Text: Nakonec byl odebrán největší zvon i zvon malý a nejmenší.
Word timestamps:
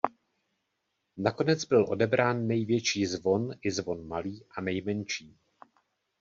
Nakonec 1.17 1.65
byl 1.65 1.85
odebrán 1.89 2.47
největší 2.47 3.05
zvon 3.05 3.49
i 3.61 3.71
zvon 3.71 4.07
malý 4.07 4.43
a 4.57 4.61
nejmenší. 4.61 5.37